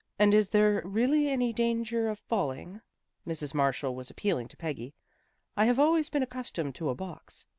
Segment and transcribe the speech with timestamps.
[0.18, 2.82] "And is there really any danger of falling?"
[3.26, 3.54] Mrs.
[3.54, 4.84] Marshall was appealing to Peggy.
[4.84, 4.92] u
[5.56, 7.46] I have always been accustomed to a box.